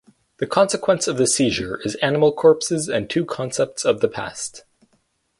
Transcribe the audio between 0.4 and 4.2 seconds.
consequence of the seizure is animal corpses and two concepts of the